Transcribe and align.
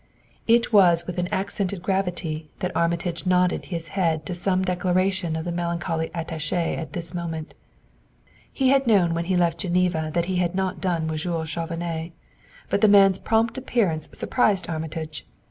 It 0.47 0.73
was 0.73 1.05
with 1.05 1.19
an 1.19 1.27
accented 1.27 1.83
gravity 1.83 2.49
that 2.57 2.75
Armitage 2.75 3.27
nodded 3.27 3.65
his 3.65 3.89
head 3.89 4.25
to 4.25 4.33
some 4.33 4.65
declaration 4.65 5.35
of 5.35 5.45
the 5.45 5.51
melancholy 5.51 6.09
attaché 6.09 6.75
at 6.75 6.93
this 6.93 7.13
moment. 7.13 7.53
He 8.51 8.69
had 8.69 8.87
known 8.87 9.13
when 9.13 9.25
he 9.25 9.35
left 9.35 9.59
Geneva 9.59 10.09
that 10.15 10.25
he 10.25 10.37
had 10.37 10.55
not 10.55 10.81
done 10.81 11.07
with 11.07 11.19
Jules 11.21 11.49
Chauvenet; 11.49 12.13
but 12.67 12.81
the 12.81 12.87
man's 12.87 13.19
prompt 13.19 13.59
appearance 13.59 14.09
surprised 14.11 14.67
Armitage. 14.67 15.23